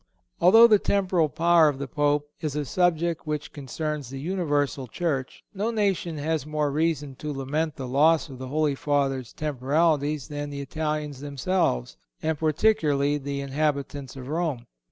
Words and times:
Although 0.39 0.65
the 0.65 0.79
temporal 0.79 1.29
power 1.29 1.69
of 1.69 1.77
the 1.77 1.87
Pope 1.87 2.27
is 2.41 2.55
a 2.55 2.65
subject 2.65 3.27
which 3.27 3.53
concerns 3.53 4.09
the 4.09 4.19
universal 4.19 4.87
Church, 4.87 5.43
no 5.53 5.69
nation 5.69 6.17
has 6.17 6.43
more 6.43 6.71
reason 6.71 7.13
to 7.17 7.31
lament 7.31 7.75
the 7.75 7.87
loss 7.87 8.27
of 8.27 8.39
the 8.39 8.47
Holy 8.47 8.73
Father's 8.73 9.31
temporalities 9.31 10.27
than 10.27 10.49
the 10.49 10.59
Italians 10.61 11.19
themselves, 11.19 11.97
and 12.19 12.35
particularly 12.39 13.19
the 13.19 13.41
inhabitants 13.41 14.15
of 14.15 14.27
Rome. 14.27 14.65